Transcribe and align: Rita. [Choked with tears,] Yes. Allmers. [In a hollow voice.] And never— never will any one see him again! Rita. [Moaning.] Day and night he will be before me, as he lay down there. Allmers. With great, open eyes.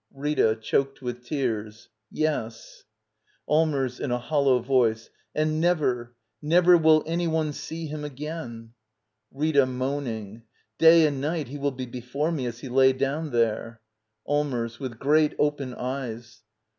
Rita. 0.15 0.55
[Choked 0.59 1.03
with 1.03 1.23
tears,] 1.23 1.89
Yes. 2.09 2.85
Allmers. 3.47 3.99
[In 3.99 4.09
a 4.09 4.17
hollow 4.17 4.57
voice.] 4.57 5.11
And 5.35 5.61
never— 5.61 6.15
never 6.57 6.75
will 6.75 7.03
any 7.05 7.27
one 7.27 7.53
see 7.53 7.85
him 7.85 8.03
again! 8.03 8.73
Rita. 9.31 9.67
[Moaning.] 9.67 10.41
Day 10.79 11.05
and 11.05 11.21
night 11.21 11.49
he 11.49 11.59
will 11.59 11.69
be 11.69 11.85
before 11.85 12.31
me, 12.31 12.47
as 12.47 12.61
he 12.61 12.67
lay 12.67 12.93
down 12.93 13.29
there. 13.29 13.79
Allmers. 14.27 14.79
With 14.79 14.97
great, 14.97 15.35
open 15.37 15.75
eyes. 15.75 16.41